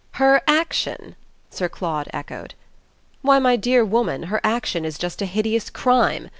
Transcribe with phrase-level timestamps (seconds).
[0.13, 1.15] "Her action?"
[1.51, 2.55] Sir Claude echoed.
[3.21, 6.29] "Why, my dear woman, her action is just a hideous crime.